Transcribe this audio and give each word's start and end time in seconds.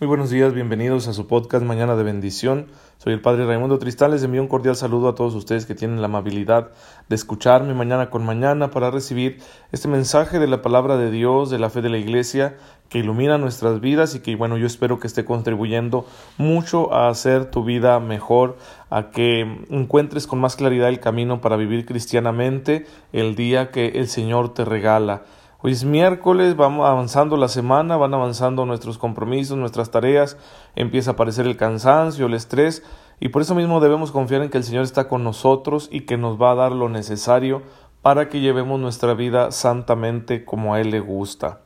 Muy 0.00 0.06
buenos 0.06 0.30
días, 0.30 0.54
bienvenidos 0.54 1.08
a 1.08 1.12
su 1.12 1.26
podcast 1.26 1.64
Mañana 1.64 1.96
de 1.96 2.04
Bendición. 2.04 2.68
Soy 2.98 3.14
el 3.14 3.20
Padre 3.20 3.46
Raimundo 3.46 3.80
Tristán, 3.80 4.12
les 4.12 4.22
envío 4.22 4.40
un 4.40 4.46
cordial 4.46 4.76
saludo 4.76 5.08
a 5.08 5.16
todos 5.16 5.34
ustedes 5.34 5.66
que 5.66 5.74
tienen 5.74 6.00
la 6.00 6.06
amabilidad 6.06 6.70
de 7.08 7.16
escucharme 7.16 7.74
mañana 7.74 8.08
con 8.08 8.24
mañana 8.24 8.70
para 8.70 8.92
recibir 8.92 9.40
este 9.72 9.88
mensaje 9.88 10.38
de 10.38 10.46
la 10.46 10.62
palabra 10.62 10.98
de 10.98 11.10
Dios, 11.10 11.50
de 11.50 11.58
la 11.58 11.68
fe 11.68 11.82
de 11.82 11.88
la 11.88 11.98
Iglesia, 11.98 12.56
que 12.88 13.00
ilumina 13.00 13.38
nuestras 13.38 13.80
vidas 13.80 14.14
y 14.14 14.20
que, 14.20 14.36
bueno, 14.36 14.56
yo 14.56 14.68
espero 14.68 15.00
que 15.00 15.08
esté 15.08 15.24
contribuyendo 15.24 16.06
mucho 16.36 16.94
a 16.94 17.08
hacer 17.08 17.50
tu 17.50 17.64
vida 17.64 17.98
mejor, 17.98 18.56
a 18.90 19.10
que 19.10 19.40
encuentres 19.68 20.28
con 20.28 20.38
más 20.38 20.54
claridad 20.54 20.90
el 20.90 21.00
camino 21.00 21.40
para 21.40 21.56
vivir 21.56 21.84
cristianamente 21.84 22.86
el 23.12 23.34
día 23.34 23.72
que 23.72 23.88
el 23.88 24.06
Señor 24.06 24.54
te 24.54 24.64
regala. 24.64 25.24
Hoy 25.60 25.72
es 25.72 25.82
miércoles, 25.82 26.54
vamos 26.54 26.88
avanzando 26.88 27.36
la 27.36 27.48
semana, 27.48 27.96
van 27.96 28.14
avanzando 28.14 28.64
nuestros 28.64 28.96
compromisos, 28.96 29.58
nuestras 29.58 29.90
tareas, 29.90 30.36
empieza 30.76 31.10
a 31.10 31.14
aparecer 31.14 31.48
el 31.48 31.56
cansancio, 31.56 32.26
el 32.26 32.34
estrés, 32.34 32.84
y 33.18 33.30
por 33.30 33.42
eso 33.42 33.56
mismo 33.56 33.80
debemos 33.80 34.12
confiar 34.12 34.42
en 34.42 34.50
que 34.50 34.58
el 34.58 34.62
Señor 34.62 34.84
está 34.84 35.08
con 35.08 35.24
nosotros 35.24 35.88
y 35.90 36.02
que 36.02 36.16
nos 36.16 36.40
va 36.40 36.52
a 36.52 36.54
dar 36.54 36.70
lo 36.70 36.88
necesario 36.88 37.64
para 38.02 38.28
que 38.28 38.38
llevemos 38.38 38.78
nuestra 38.78 39.14
vida 39.14 39.50
santamente 39.50 40.44
como 40.44 40.74
a 40.74 40.80
Él 40.80 40.92
le 40.92 41.00
gusta. 41.00 41.62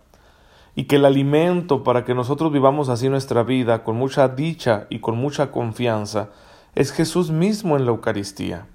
Y 0.75 0.85
que 0.85 0.97
el 0.97 1.05
alimento 1.05 1.85
para 1.85 2.07
que 2.07 2.15
nosotros 2.15 2.51
vivamos 2.51 2.89
así 2.89 3.11
nuestra 3.11 3.43
vida 3.43 3.85
con 3.85 3.97
mucha 3.97 4.27
dicha 4.27 4.87
y 4.89 5.01
con 5.01 5.19
mucha 5.19 5.51
confianza 5.51 6.31
es 6.75 6.93
Jesús 6.93 7.31
mismo 7.31 7.77
en 7.77 7.85
la 7.85 7.91
Eucaristía. 7.91 8.69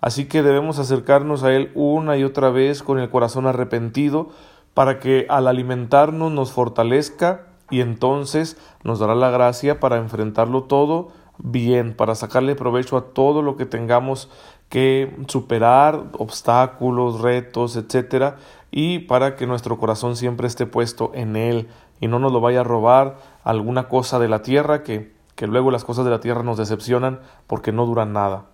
Así 0.00 0.26
que 0.26 0.42
debemos 0.42 0.78
acercarnos 0.78 1.42
a 1.42 1.52
Él 1.52 1.70
una 1.74 2.16
y 2.16 2.24
otra 2.24 2.50
vez 2.50 2.82
con 2.82 2.98
el 2.98 3.10
corazón 3.10 3.46
arrepentido 3.46 4.28
para 4.74 5.00
que 5.00 5.26
al 5.30 5.48
alimentarnos 5.48 6.30
nos 6.30 6.52
fortalezca 6.52 7.46
y 7.70 7.80
entonces 7.80 8.58
nos 8.84 8.98
dará 8.98 9.14
la 9.14 9.30
gracia 9.30 9.80
para 9.80 9.96
enfrentarlo 9.96 10.64
todo 10.64 11.08
bien, 11.38 11.94
para 11.94 12.14
sacarle 12.14 12.54
provecho 12.54 12.96
a 12.96 13.06
todo 13.12 13.42
lo 13.42 13.56
que 13.56 13.66
tengamos 13.66 14.30
que 14.68 15.16
superar, 15.28 16.04
obstáculos, 16.18 17.20
retos, 17.20 17.76
etcétera, 17.76 18.36
y 18.70 19.00
para 19.00 19.36
que 19.36 19.46
nuestro 19.46 19.78
corazón 19.78 20.16
siempre 20.16 20.46
esté 20.46 20.66
puesto 20.66 21.10
en 21.14 21.36
Él 21.36 21.68
y 22.00 22.08
no 22.08 22.18
nos 22.18 22.32
lo 22.32 22.40
vaya 22.40 22.60
a 22.60 22.64
robar 22.64 23.16
alguna 23.44 23.88
cosa 23.88 24.18
de 24.18 24.28
la 24.28 24.42
tierra 24.42 24.82
que, 24.82 25.14
que 25.34 25.46
luego 25.46 25.70
las 25.70 25.84
cosas 25.84 26.04
de 26.04 26.10
la 26.10 26.20
tierra 26.20 26.42
nos 26.42 26.58
decepcionan 26.58 27.20
porque 27.46 27.72
no 27.72 27.86
duran 27.86 28.12
nada. 28.12 28.46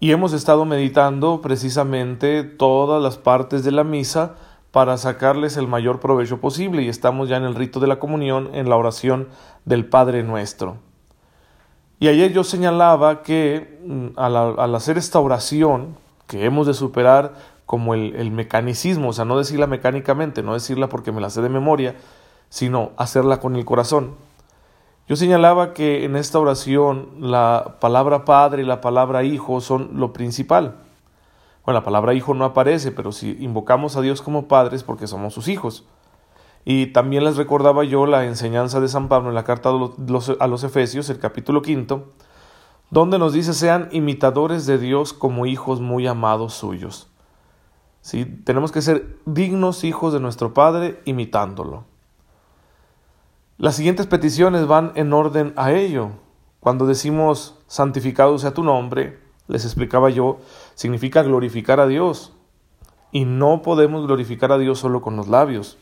Y 0.00 0.12
hemos 0.12 0.32
estado 0.32 0.64
meditando 0.64 1.40
precisamente 1.40 2.44
todas 2.44 3.02
las 3.02 3.18
partes 3.18 3.64
de 3.64 3.72
la 3.72 3.82
misa 3.82 4.36
para 4.70 4.96
sacarles 4.96 5.56
el 5.56 5.66
mayor 5.66 5.98
provecho 5.98 6.40
posible 6.40 6.82
y 6.82 6.88
estamos 6.88 7.28
ya 7.28 7.36
en 7.36 7.42
el 7.42 7.56
rito 7.56 7.80
de 7.80 7.88
la 7.88 7.98
comunión 7.98 8.50
en 8.54 8.68
la 8.68 8.76
oración 8.76 9.28
del 9.64 9.86
Padre 9.86 10.22
nuestro. 10.22 10.76
Y 11.98 12.06
ayer 12.06 12.32
yo 12.32 12.44
señalaba 12.44 13.22
que 13.22 13.80
mm, 13.84 14.06
al, 14.16 14.74
hacer 14.76 14.98
esta 14.98 15.18
oración, 15.18 15.96
que 16.28 16.44
hemos 16.44 16.68
de 16.68 16.74
superar 16.74 17.34
como 17.66 17.94
el, 17.94 18.14
el 18.14 18.30
mecanicismo, 18.30 19.08
o 19.08 19.12
sea, 19.12 19.24
no 19.24 19.36
decirla 19.36 19.66
mecánicamente, 19.66 20.44
no 20.44 20.54
decirla 20.54 20.88
porque 20.88 21.10
me 21.10 21.20
la 21.20 21.30
sé 21.30 21.42
de 21.42 21.48
memoria, 21.48 21.96
sino 22.50 22.92
hacerla 22.96 23.40
con 23.40 23.56
el 23.56 23.64
corazón. 23.64 24.14
Yo 25.08 25.16
señalaba 25.16 25.72
que 25.72 26.04
en 26.04 26.16
esta 26.16 26.38
oración 26.38 27.08
la 27.18 27.78
palabra 27.80 28.26
Padre 28.26 28.62
y 28.62 28.66
la 28.66 28.82
palabra 28.82 29.24
Hijo 29.24 29.62
son 29.62 29.92
lo 29.94 30.12
principal. 30.12 30.76
Bueno, 31.64 31.80
la 31.80 31.84
palabra 31.84 32.12
Hijo 32.12 32.34
no 32.34 32.44
aparece, 32.44 32.92
pero 32.92 33.12
si 33.12 33.30
invocamos 33.40 33.96
a 33.96 34.02
Dios 34.02 34.20
como 34.20 34.48
padres 34.48 34.82
porque 34.82 35.06
somos 35.06 35.32
sus 35.32 35.48
hijos. 35.48 35.86
Y 36.66 36.88
también 36.88 37.24
les 37.24 37.38
recordaba 37.38 37.84
yo 37.84 38.04
la 38.04 38.26
enseñanza 38.26 38.80
de 38.80 38.88
San 38.88 39.08
Pablo 39.08 39.30
en 39.30 39.34
la 39.34 39.44
carta 39.44 39.70
a 39.70 40.46
los 40.46 40.64
Efesios, 40.64 41.08
el 41.08 41.18
capítulo 41.18 41.62
quinto, 41.62 42.12
donde 42.90 43.18
nos 43.18 43.32
dice 43.32 43.54
sean 43.54 43.88
imitadores 43.92 44.66
de 44.66 44.76
Dios 44.76 45.14
como 45.14 45.46
hijos 45.46 45.80
muy 45.80 46.06
amados 46.06 46.52
suyos. 46.52 47.08
¿Sí? 48.02 48.26
Tenemos 48.26 48.72
que 48.72 48.82
ser 48.82 49.16
dignos 49.24 49.84
hijos 49.84 50.12
de 50.12 50.20
nuestro 50.20 50.52
Padre 50.52 51.00
imitándolo. 51.06 51.84
Las 53.60 53.74
siguientes 53.74 54.06
peticiones 54.06 54.68
van 54.68 54.92
en 54.94 55.12
orden 55.12 55.52
a 55.56 55.72
ello. 55.72 56.10
Cuando 56.60 56.86
decimos 56.86 57.56
santificado 57.66 58.38
sea 58.38 58.54
tu 58.54 58.62
nombre, 58.62 59.18
les 59.48 59.64
explicaba 59.64 60.10
yo, 60.10 60.38
significa 60.76 61.24
glorificar 61.24 61.80
a 61.80 61.88
Dios. 61.88 62.34
Y 63.10 63.24
no 63.24 63.62
podemos 63.62 64.06
glorificar 64.06 64.52
a 64.52 64.58
Dios 64.58 64.78
solo 64.78 65.02
con 65.02 65.16
los 65.16 65.26
labios. 65.26 65.76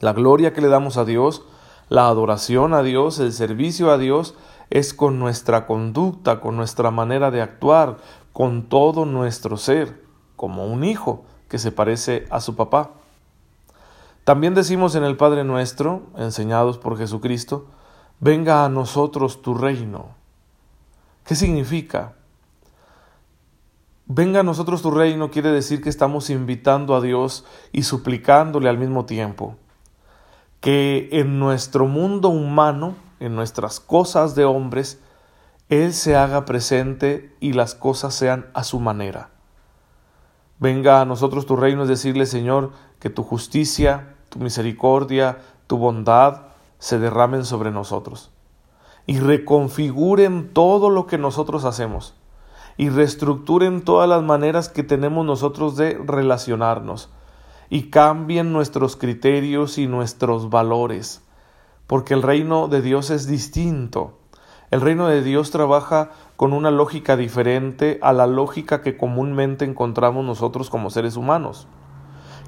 La 0.00 0.12
gloria 0.12 0.52
que 0.52 0.60
le 0.60 0.66
damos 0.66 0.96
a 0.96 1.04
Dios, 1.04 1.44
la 1.88 2.08
adoración 2.08 2.74
a 2.74 2.82
Dios, 2.82 3.20
el 3.20 3.32
servicio 3.32 3.92
a 3.92 3.98
Dios, 3.98 4.34
es 4.70 4.92
con 4.92 5.20
nuestra 5.20 5.68
conducta, 5.68 6.40
con 6.40 6.56
nuestra 6.56 6.90
manera 6.90 7.30
de 7.30 7.42
actuar, 7.42 7.98
con 8.32 8.68
todo 8.68 9.04
nuestro 9.04 9.56
ser, 9.56 10.02
como 10.34 10.66
un 10.66 10.82
hijo 10.82 11.24
que 11.48 11.58
se 11.58 11.70
parece 11.70 12.26
a 12.28 12.40
su 12.40 12.56
papá. 12.56 12.90
También 14.24 14.54
decimos 14.54 14.94
en 14.94 15.04
el 15.04 15.16
Padre 15.16 15.44
nuestro, 15.44 16.02
enseñados 16.16 16.78
por 16.78 16.98
Jesucristo, 16.98 17.66
venga 18.20 18.64
a 18.64 18.68
nosotros 18.68 19.42
tu 19.42 19.54
reino. 19.54 20.08
¿Qué 21.24 21.34
significa? 21.34 22.14
Venga 24.06 24.40
a 24.40 24.42
nosotros 24.42 24.82
tu 24.82 24.90
reino 24.90 25.30
quiere 25.30 25.50
decir 25.50 25.80
que 25.82 25.88
estamos 25.88 26.30
invitando 26.30 26.96
a 26.96 27.00
Dios 27.00 27.44
y 27.72 27.84
suplicándole 27.84 28.68
al 28.68 28.78
mismo 28.78 29.04
tiempo 29.04 29.56
que 30.60 31.08
en 31.12 31.38
nuestro 31.38 31.86
mundo 31.86 32.28
humano, 32.28 32.94
en 33.18 33.34
nuestras 33.34 33.80
cosas 33.80 34.34
de 34.34 34.44
hombres, 34.44 35.00
Él 35.68 35.94
se 35.94 36.16
haga 36.16 36.44
presente 36.44 37.34
y 37.40 37.54
las 37.54 37.74
cosas 37.74 38.14
sean 38.14 38.46
a 38.52 38.62
su 38.62 38.78
manera. 38.78 39.30
Venga 40.60 41.00
a 41.00 41.06
nosotros 41.06 41.46
tu 41.46 41.56
reino, 41.56 41.82
es 41.82 41.88
decirle, 41.88 42.26
Señor, 42.26 42.72
que 42.98 43.08
tu 43.08 43.22
justicia, 43.22 44.14
tu 44.28 44.38
misericordia, 44.40 45.38
tu 45.66 45.78
bondad 45.78 46.42
se 46.78 46.98
derramen 46.98 47.46
sobre 47.46 47.70
nosotros. 47.70 48.30
Y 49.06 49.20
reconfiguren 49.20 50.52
todo 50.52 50.90
lo 50.90 51.06
que 51.06 51.16
nosotros 51.16 51.64
hacemos. 51.64 52.14
Y 52.76 52.90
reestructuren 52.90 53.82
todas 53.82 54.06
las 54.06 54.22
maneras 54.22 54.68
que 54.68 54.82
tenemos 54.82 55.24
nosotros 55.24 55.76
de 55.76 55.98
relacionarnos. 56.04 57.08
Y 57.70 57.84
cambien 57.84 58.52
nuestros 58.52 58.96
criterios 58.96 59.78
y 59.78 59.86
nuestros 59.86 60.50
valores, 60.50 61.22
porque 61.86 62.12
el 62.12 62.22
reino 62.22 62.68
de 62.68 62.82
Dios 62.82 63.08
es 63.08 63.26
distinto. 63.26 64.18
El 64.70 64.82
reino 64.82 65.08
de 65.08 65.22
Dios 65.22 65.50
trabaja 65.50 66.10
con 66.40 66.54
una 66.54 66.70
lógica 66.70 67.18
diferente 67.18 67.98
a 68.00 68.14
la 68.14 68.26
lógica 68.26 68.80
que 68.80 68.96
comúnmente 68.96 69.66
encontramos 69.66 70.24
nosotros 70.24 70.70
como 70.70 70.88
seres 70.88 71.18
humanos, 71.18 71.68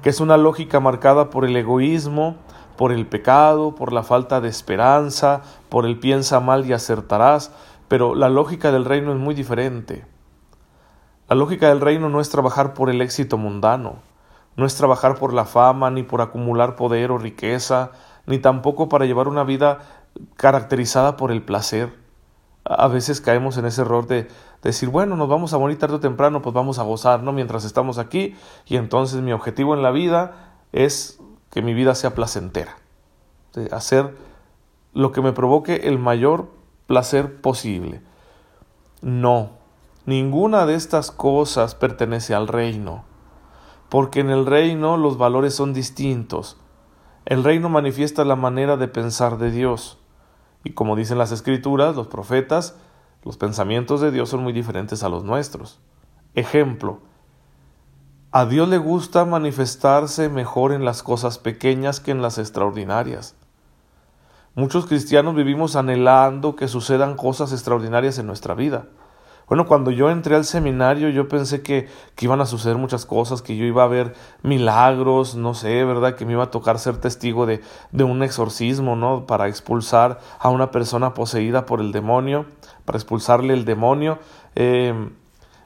que 0.01 0.09
es 0.09 0.19
una 0.19 0.35
lógica 0.35 0.79
marcada 0.79 1.29
por 1.29 1.45
el 1.45 1.55
egoísmo, 1.55 2.37
por 2.75 2.91
el 2.91 3.05
pecado, 3.05 3.75
por 3.75 3.93
la 3.93 4.01
falta 4.01 4.41
de 4.41 4.49
esperanza, 4.49 5.43
por 5.69 5.85
el 5.85 5.99
piensa 5.99 6.39
mal 6.39 6.65
y 6.65 6.73
acertarás, 6.73 7.51
pero 7.87 8.15
la 8.15 8.29
lógica 8.29 8.71
del 8.71 8.83
reino 8.83 9.13
es 9.13 9.19
muy 9.19 9.35
diferente. 9.35 10.07
La 11.29 11.35
lógica 11.35 11.69
del 11.69 11.79
reino 11.79 12.09
no 12.09 12.19
es 12.19 12.31
trabajar 12.31 12.73
por 12.73 12.89
el 12.89 12.99
éxito 12.99 13.37
mundano, 13.37 13.97
no 14.55 14.65
es 14.65 14.73
trabajar 14.73 15.19
por 15.19 15.33
la 15.33 15.45
fama, 15.45 15.91
ni 15.91 16.01
por 16.01 16.21
acumular 16.21 16.75
poder 16.75 17.11
o 17.11 17.19
riqueza, 17.19 17.91
ni 18.25 18.39
tampoco 18.39 18.89
para 18.89 19.05
llevar 19.05 19.27
una 19.27 19.43
vida 19.43 19.81
caracterizada 20.35 21.15
por 21.15 21.31
el 21.31 21.43
placer 21.43 22.01
a 22.65 22.87
veces 22.87 23.21
caemos 23.21 23.57
en 23.57 23.65
ese 23.65 23.81
error 23.81 24.07
de, 24.07 24.27
decir, 24.63 24.89
bueno, 24.89 25.15
nos 25.15 25.27
vamos 25.27 25.53
a 25.53 25.57
morir 25.57 25.77
tarde 25.77 25.95
o 25.95 25.99
temprano, 25.99 26.41
pues 26.41 26.53
vamos 26.53 26.79
a 26.79 26.83
gozar, 26.83 27.21
¿no? 27.21 27.33
Mientras 27.33 27.65
estamos 27.65 27.97
aquí, 27.97 28.35
y 28.65 28.77
entonces 28.77 29.21
mi 29.21 29.33
objetivo 29.33 29.75
en 29.75 29.83
la 29.83 29.91
vida 29.91 30.55
es 30.71 31.19
que 31.51 31.61
mi 31.61 31.73
vida 31.73 31.95
sea 31.95 32.15
placentera, 32.15 32.77
de 33.53 33.67
hacer 33.73 34.15
lo 34.93 35.11
que 35.11 35.21
me 35.21 35.33
provoque 35.33 35.87
el 35.87 35.99
mayor 35.99 36.49
placer 36.87 37.41
posible. 37.41 38.01
No, 39.01 39.51
ninguna 40.05 40.65
de 40.65 40.75
estas 40.75 41.11
cosas 41.11 41.75
pertenece 41.75 42.33
al 42.33 42.47
reino, 42.47 43.03
porque 43.89 44.21
en 44.21 44.29
el 44.29 44.45
reino 44.45 44.95
los 44.95 45.17
valores 45.17 45.53
son 45.53 45.73
distintos. 45.73 46.57
El 47.25 47.43
reino 47.43 47.69
manifiesta 47.69 48.23
la 48.23 48.35
manera 48.35 48.77
de 48.77 48.87
pensar 48.87 49.37
de 49.37 49.51
Dios. 49.51 49.97
Y 50.63 50.71
como 50.71 50.95
dicen 50.95 51.17
las 51.17 51.31
escrituras, 51.31 51.95
los 51.95 52.07
profetas, 52.07 52.75
los 53.23 53.37
pensamientos 53.37 54.01
de 54.01 54.11
Dios 54.11 54.29
son 54.29 54.43
muy 54.43 54.53
diferentes 54.53 55.03
a 55.03 55.09
los 55.09 55.23
nuestros. 55.23 55.79
Ejemplo, 56.35 56.99
a 58.31 58.45
Dios 58.45 58.67
le 58.67 58.79
gusta 58.79 59.25
manifestarse 59.25 60.27
mejor 60.29 60.71
en 60.71 60.85
las 60.85 61.03
cosas 61.03 61.37
pequeñas 61.37 61.99
que 61.99 62.11
en 62.11 62.21
las 62.21 62.37
extraordinarias. 62.37 63.35
Muchos 64.55 64.85
cristianos 64.85 65.35
vivimos 65.35 65.75
anhelando 65.75 66.55
que 66.55 66.67
sucedan 66.67 67.15
cosas 67.15 67.51
extraordinarias 67.51 68.17
en 68.17 68.27
nuestra 68.27 68.55
vida, 68.55 68.87
Bueno, 69.47 69.65
cuando 69.65 69.91
yo 69.91 70.09
entré 70.09 70.35
al 70.35 70.45
seminario 70.45 71.09
yo 71.09 71.27
pensé 71.27 71.61
que, 71.61 71.87
que, 72.15 72.25
iban 72.25 72.41
a 72.41 72.45
suceder 72.45 72.77
muchas 72.77 73.05
cosas, 73.05 73.41
que 73.41 73.55
yo 73.55 73.65
iba 73.65 73.83
a 73.83 73.87
ver 73.87 74.13
milagros, 74.41 75.35
no 75.35 75.53
sé, 75.53 75.83
¿verdad? 75.83 76.15
Que 76.15 76.25
me 76.25 76.33
iba 76.33 76.43
a 76.43 76.51
tocar 76.51 76.79
ser 76.79 76.97
testigo 76.97 77.45
de, 77.45 77.61
de 77.91 78.03
un 78.03 78.23
exorcismo, 78.23 78.95
¿no? 78.95 79.25
Para 79.27 79.47
expulsar 79.47 80.19
a 80.39 80.49
una 80.49 80.71
persona 80.71 81.13
poseída 81.13 81.65
por 81.65 81.81
el 81.81 81.91
demonio, 81.91 82.45
para 82.85 82.97
expulsarle 82.97 83.53
el 83.53 83.65
demonio. 83.65 84.19
Eh, 84.55 85.09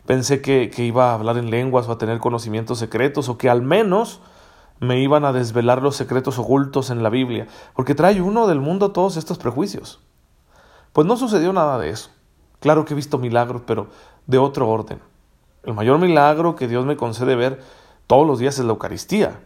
pensé 0.06 0.42
que, 0.42 0.70
que 0.70 0.84
iba 0.84 1.12
a 1.12 1.14
hablar 1.14 1.38
en 1.38 1.52
lenguas 1.52 1.88
o 1.88 1.92
a 1.92 1.98
tener 1.98 2.20
conocimientos 2.20 2.80
secretos 2.80 3.30
o 3.30 3.38
que 3.38 3.50
al 3.50 3.62
menos 3.62 4.22
me 4.80 5.00
iban 5.02 5.26
a 5.26 5.34
desvelar 5.34 5.82
los 5.82 5.96
secretos 5.96 6.40
ocultos 6.40 6.90
en 6.90 7.04
la 7.04 7.10
Biblia, 7.10 7.48
porque 7.76 7.96
trae 7.96 8.22
uno 8.22 8.48
del 8.48 8.60
mundo 8.60 8.92
todos 8.92 9.18
estos 9.18 9.38
prejuicios. 9.38 10.00
Pues 10.94 11.08
no 11.08 11.18
sucedió 11.18 11.54
nada 11.54 11.78
de 11.80 11.90
eso. 11.90 12.10
Claro 12.60 12.86
que 12.86 12.94
he 12.94 12.96
visto 12.96 13.18
milagros, 13.18 13.62
pero 13.66 13.88
de 14.26 14.38
otro 14.38 14.68
orden. 14.70 15.00
El 15.64 15.74
mayor 15.74 16.00
milagro 16.00 16.56
que 16.56 16.68
Dios 16.68 16.86
me 16.86 16.98
concede 16.98 17.36
ver 17.36 17.62
todos 18.08 18.26
los 18.26 18.40
días 18.40 18.58
es 18.58 18.66
la 18.66 18.72
Eucaristía. 18.72 19.40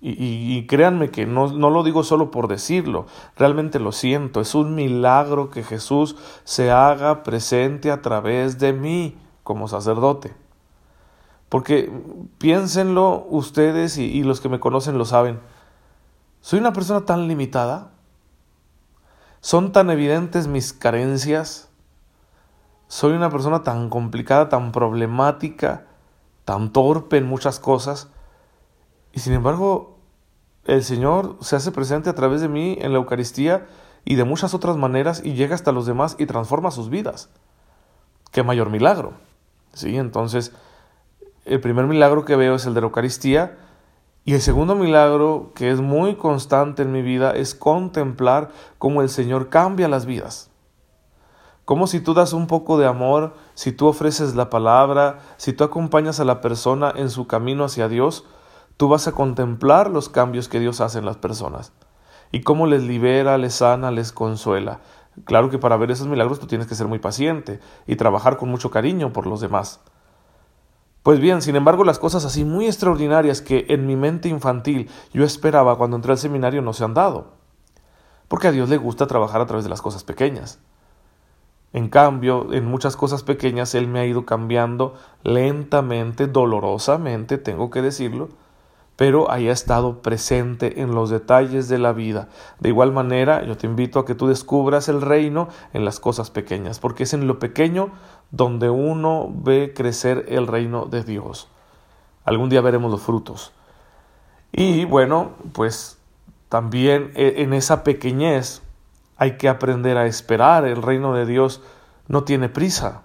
Y, 0.00 0.64
créanme 0.68 1.10
que 1.10 1.26
no, 1.26 1.48
no 1.48 1.70
lo 1.70 1.82
digo 1.82 2.04
solo 2.04 2.30
por 2.30 2.46
decirlo, 2.46 3.06
realmente 3.36 3.80
lo 3.80 3.90
siento. 3.90 4.40
Es 4.40 4.54
un 4.54 4.76
milagro 4.76 5.50
que 5.50 5.64
Jesús 5.64 6.14
se 6.44 6.70
haga 6.70 7.24
presente 7.24 7.90
a 7.90 8.00
través 8.00 8.60
de 8.60 8.72
mí 8.72 9.18
como 9.42 9.66
sacerdote. 9.66 10.34
Porque 11.48 11.90
piénsenlo 12.38 13.26
ustedes 13.28 13.98
y, 13.98 14.04
y 14.04 14.22
los 14.22 14.40
que 14.40 14.48
me 14.48 14.60
conocen 14.60 14.98
lo 14.98 15.04
saben. 15.04 15.40
¿Soy 16.42 16.60
una 16.60 16.72
persona 16.72 17.04
tan 17.04 17.26
limitada? 17.26 17.90
¿Son 19.40 19.72
tan 19.72 19.90
evidentes 19.90 20.46
mis 20.46 20.72
carencias? 20.72 21.67
Soy 22.88 23.12
una 23.12 23.30
persona 23.30 23.62
tan 23.62 23.90
complicada, 23.90 24.48
tan 24.48 24.72
problemática, 24.72 25.84
tan 26.44 26.72
torpe 26.72 27.18
en 27.18 27.26
muchas 27.26 27.60
cosas. 27.60 28.08
Y 29.12 29.20
sin 29.20 29.34
embargo, 29.34 29.98
el 30.64 30.82
Señor 30.82 31.36
se 31.40 31.56
hace 31.56 31.70
presente 31.70 32.08
a 32.08 32.14
través 32.14 32.40
de 32.40 32.48
mí 32.48 32.78
en 32.80 32.92
la 32.92 32.98
Eucaristía 32.98 33.66
y 34.06 34.14
de 34.14 34.24
muchas 34.24 34.54
otras 34.54 34.78
maneras 34.78 35.20
y 35.22 35.34
llega 35.34 35.54
hasta 35.54 35.70
los 35.70 35.84
demás 35.84 36.16
y 36.18 36.24
transforma 36.24 36.70
sus 36.70 36.88
vidas. 36.88 37.28
Qué 38.32 38.42
mayor 38.42 38.70
milagro. 38.70 39.12
¿Sí? 39.74 39.98
Entonces, 39.98 40.52
el 41.44 41.60
primer 41.60 41.86
milagro 41.86 42.24
que 42.24 42.36
veo 42.36 42.54
es 42.54 42.64
el 42.64 42.72
de 42.72 42.80
la 42.80 42.86
Eucaristía 42.86 43.58
y 44.24 44.32
el 44.32 44.40
segundo 44.40 44.74
milagro 44.74 45.52
que 45.54 45.70
es 45.70 45.80
muy 45.82 46.16
constante 46.16 46.82
en 46.82 46.92
mi 46.92 47.02
vida 47.02 47.32
es 47.32 47.54
contemplar 47.54 48.50
cómo 48.78 49.02
el 49.02 49.10
Señor 49.10 49.50
cambia 49.50 49.88
las 49.88 50.06
vidas. 50.06 50.47
Como 51.68 51.86
si 51.86 52.00
tú 52.00 52.14
das 52.14 52.32
un 52.32 52.46
poco 52.46 52.78
de 52.78 52.86
amor, 52.86 53.34
si 53.52 53.72
tú 53.72 53.88
ofreces 53.88 54.34
la 54.34 54.48
palabra, 54.48 55.18
si 55.36 55.52
tú 55.52 55.64
acompañas 55.64 56.18
a 56.18 56.24
la 56.24 56.40
persona 56.40 56.90
en 56.96 57.10
su 57.10 57.26
camino 57.26 57.62
hacia 57.62 57.90
Dios, 57.90 58.24
tú 58.78 58.88
vas 58.88 59.06
a 59.06 59.12
contemplar 59.12 59.90
los 59.90 60.08
cambios 60.08 60.48
que 60.48 60.60
Dios 60.60 60.80
hace 60.80 60.98
en 60.98 61.04
las 61.04 61.18
personas 61.18 61.74
y 62.32 62.40
cómo 62.40 62.66
les 62.66 62.84
libera, 62.84 63.36
les 63.36 63.56
sana, 63.56 63.90
les 63.90 64.12
consuela. 64.12 64.80
Claro 65.24 65.50
que 65.50 65.58
para 65.58 65.76
ver 65.76 65.90
esos 65.90 66.06
milagros 66.06 66.40
tú 66.40 66.46
tienes 66.46 66.66
que 66.66 66.74
ser 66.74 66.88
muy 66.88 67.00
paciente 67.00 67.60
y 67.86 67.96
trabajar 67.96 68.38
con 68.38 68.48
mucho 68.48 68.70
cariño 68.70 69.12
por 69.12 69.26
los 69.26 69.42
demás. 69.42 69.80
Pues 71.02 71.20
bien, 71.20 71.42
sin 71.42 71.54
embargo, 71.54 71.84
las 71.84 71.98
cosas 71.98 72.24
así 72.24 72.46
muy 72.46 72.64
extraordinarias 72.64 73.42
que 73.42 73.66
en 73.68 73.86
mi 73.86 73.94
mente 73.94 74.30
infantil 74.30 74.88
yo 75.12 75.22
esperaba 75.22 75.76
cuando 75.76 75.96
entré 75.96 76.12
al 76.12 76.18
seminario 76.18 76.62
no 76.62 76.72
se 76.72 76.84
han 76.84 76.94
dado. 76.94 77.34
Porque 78.26 78.48
a 78.48 78.52
Dios 78.52 78.70
le 78.70 78.78
gusta 78.78 79.06
trabajar 79.06 79.42
a 79.42 79.46
través 79.46 79.64
de 79.66 79.70
las 79.70 79.82
cosas 79.82 80.02
pequeñas. 80.02 80.60
En 81.72 81.88
cambio, 81.88 82.52
en 82.52 82.64
muchas 82.64 82.96
cosas 82.96 83.22
pequeñas 83.22 83.74
Él 83.74 83.88
me 83.88 84.00
ha 84.00 84.06
ido 84.06 84.24
cambiando 84.24 84.94
lentamente, 85.22 86.26
dolorosamente, 86.26 87.36
tengo 87.36 87.70
que 87.70 87.82
decirlo, 87.82 88.30
pero 88.96 89.30
haya 89.30 89.52
estado 89.52 90.02
presente 90.02 90.80
en 90.80 90.94
los 90.94 91.10
detalles 91.10 91.68
de 91.68 91.78
la 91.78 91.92
vida. 91.92 92.28
De 92.58 92.70
igual 92.70 92.90
manera, 92.90 93.44
yo 93.44 93.56
te 93.56 93.66
invito 93.66 94.00
a 94.00 94.04
que 94.04 94.14
tú 94.14 94.26
descubras 94.26 94.88
el 94.88 95.02
reino 95.02 95.48
en 95.72 95.84
las 95.84 96.00
cosas 96.00 96.30
pequeñas, 96.30 96.80
porque 96.80 97.04
es 97.04 97.12
en 97.12 97.28
lo 97.28 97.38
pequeño 97.38 97.90
donde 98.30 98.70
uno 98.70 99.30
ve 99.32 99.72
crecer 99.72 100.26
el 100.28 100.46
reino 100.46 100.86
de 100.86 101.04
Dios. 101.04 101.48
Algún 102.24 102.48
día 102.48 102.60
veremos 102.60 102.90
los 102.90 103.02
frutos. 103.02 103.52
Y 104.50 104.84
bueno, 104.84 105.32
pues 105.52 105.98
también 106.48 107.12
eh, 107.14 107.34
en 107.36 107.52
esa 107.52 107.84
pequeñez 107.84 108.62
hay 109.18 109.36
que 109.36 109.48
aprender 109.48 109.98
a 109.98 110.06
esperar. 110.06 110.64
El 110.64 110.80
reino 110.80 111.12
de 111.12 111.26
Dios 111.26 111.60
no 112.06 112.24
tiene 112.24 112.48
prisa. 112.48 113.02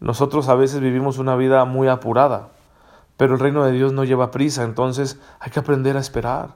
Nosotros 0.00 0.48
a 0.48 0.54
veces 0.54 0.80
vivimos 0.80 1.18
una 1.18 1.36
vida 1.36 1.64
muy 1.64 1.88
apurada, 1.88 2.50
pero 3.16 3.34
el 3.34 3.40
reino 3.40 3.64
de 3.64 3.72
Dios 3.72 3.92
no 3.92 4.04
lleva 4.04 4.30
prisa, 4.30 4.62
entonces 4.62 5.20
hay 5.40 5.50
que 5.50 5.58
aprender 5.58 5.96
a 5.96 6.00
esperar. 6.00 6.54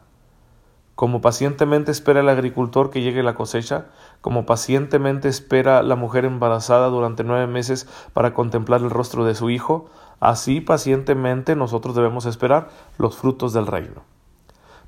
Como 0.95 1.21
pacientemente 1.21 1.91
espera 1.91 2.21
el 2.21 2.29
agricultor 2.29 2.91
que 2.91 3.01
llegue 3.01 3.25
la 3.25 3.35
cosecha, 3.35 3.87
como 4.21 4.47
pacientemente 4.47 5.29
espera 5.29 5.83
la 5.83 5.97
mujer 5.97 6.25
embarazada 6.25 6.87
durante 6.87 7.25
nueve 7.25 7.49
meses 7.49 7.89
para 8.13 8.33
contemplar 8.33 8.83
el 8.83 8.91
rostro 8.91 9.25
de 9.25 9.35
su 9.35 9.51
hijo, 9.51 9.91
así 10.21 10.61
pacientemente 10.61 11.57
nosotros 11.57 11.97
debemos 11.97 12.27
esperar 12.27 12.69
los 12.99 13.17
frutos 13.17 13.53
del 13.53 13.67
reino. 13.67 14.05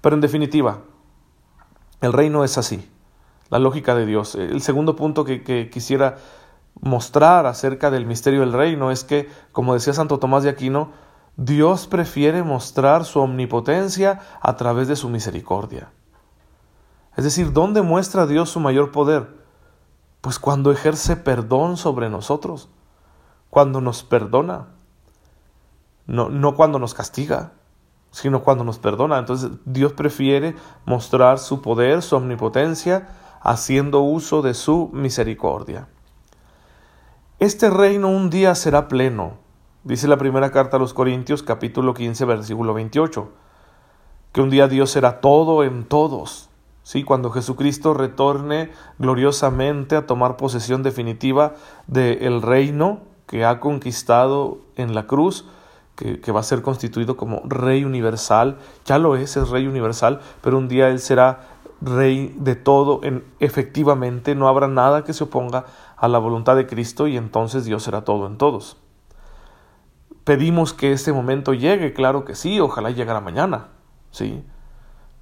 Pero 0.01 0.15
en 0.15 0.21
definitiva, 0.21 0.79
el 2.03 2.13
reino 2.13 2.45
es 2.45 2.57
así 2.57 2.89
la 3.51 3.59
lógica 3.59 3.95
de 3.95 4.07
Dios. 4.07 4.35
El 4.35 4.63
segundo 4.63 4.97
punto 4.97 5.25
que, 5.25 5.71
quisiera 5.71 6.17
mostrar 6.81 7.47
acerca 7.47 7.91
del 7.91 8.07
misterio 8.07 8.41
del 8.41 8.53
reino 8.53 8.91
es 8.91 9.05
que, 9.05 9.29
como 9.53 9.75
decía 9.75 9.93
Santo 9.93 10.19
Tomás 10.19 10.43
de 10.43 10.51
Aquino, 10.51 10.91
Dios 11.37 11.87
prefiere 11.87 12.43
mostrar 12.43 13.05
su 13.05 13.21
omnipotencia 13.21 14.21
a 14.41 14.57
través 14.57 14.89
de 14.89 14.97
su 14.97 15.09
misericordia. 15.09 15.91
Es 17.17 17.25
decir, 17.25 17.53
¿dónde 17.53 17.83
muestra 17.83 18.27
Dios 18.27 18.51
su 18.51 18.61
mayor 18.61 18.91
poder? 18.91 19.29
Pues 20.21 20.39
cuando 20.39 20.73
ejerce 20.73 21.17
perdón 21.17 21.77
sobre 21.77 22.09
nosotros, 22.09 22.69
cuando 23.51 23.81
nos 23.81 24.03
perdona, 24.03 24.69
no, 26.07 26.29
no 26.29 26.55
cuando 26.55 26.79
nos 26.79 26.95
castiga, 26.95 27.53
sino 28.11 28.43
cuando 28.43 28.65
nos 28.65 28.79
perdona. 28.79 29.19
Entonces 29.19 29.51
Dios 29.65 29.93
prefiere 29.93 30.55
mostrar 30.87 31.39
su 31.39 31.61
poder, 31.63 32.03
su 32.03 32.17
omnipotencia, 32.17 33.09
haciendo 33.45 34.01
uso 34.01 34.41
de 34.41 34.55
su 34.55 34.91
misericordia. 34.93 35.87
Este 37.39 37.69
reino 37.69 38.09
un 38.09 38.31
día 38.31 38.55
será 38.55 38.89
pleno, 38.89 39.35
dice 39.85 40.09
la 40.09 40.17
primera 40.17 40.51
carta 40.51 40.79
a 40.79 40.81
los 40.81 40.95
Corintios 40.95 41.43
capítulo 41.43 41.93
15 41.93 42.25
versículo 42.25 42.73
28, 42.73 43.29
que 44.33 44.41
un 44.41 44.49
día 44.49 44.67
Dios 44.67 44.91
será 44.91 45.21
todo 45.21 45.63
en 45.63 45.85
todos. 45.85 46.49
Sí, 46.83 47.05
cuando 47.05 47.31
Jesucristo 47.31 47.93
retorne 47.93 48.71
gloriosamente 48.99 49.97
a 49.97 50.07
tomar 50.07 50.37
posesión 50.37 50.83
definitiva 50.83 51.55
del 51.87 52.41
reino 52.41 53.01
que 53.27 53.45
ha 53.45 53.61
conquistado 53.61 54.59
en 54.77 54.95
la 54.95 55.07
cruz, 55.07 55.47
que, 55.97 56.21
que, 56.21 56.33
va 56.33 56.41
a 56.41 56.43
ser 56.43 56.63
constituido 56.63 57.17
como 57.17 57.41
Rey 57.45 57.85
universal, 57.85 58.59
ya 58.85 58.99
lo 58.99 59.17
es, 59.17 59.37
es 59.37 59.49
Rey 59.51 59.67
universal, 59.67 60.21
pero 60.41 60.59
un 60.59 60.69
día 60.69 60.89
Él 60.89 60.99
será 60.99 61.54
Rey 61.85 62.35
de 62.39 62.57
todo, 62.57 63.01
en, 63.03 63.25
efectivamente 63.41 64.35
no 64.35 64.49
habrá 64.49 64.69
nada 64.69 65.05
que 65.05 65.13
se 65.13 65.25
oponga 65.25 65.67
a 65.97 66.09
la 66.09 66.19
voluntad 66.19 66.57
de 66.57 66.67
Cristo 66.67 67.07
y 67.09 67.17
entonces 67.17 67.67
Dios 67.67 67.83
será 67.83 68.05
todo 68.05 68.27
en 68.27 68.39
todos. 68.39 68.79
Pedimos 70.25 70.73
que 70.73 70.93
este 70.93 71.13
momento 71.13 71.53
llegue, 71.53 71.93
claro 71.93 72.25
que 72.25 72.35
sí, 72.35 72.59
ojalá 72.59 72.91
llegara 72.91 73.21
mañana, 73.21 73.69
sí, 74.11 74.43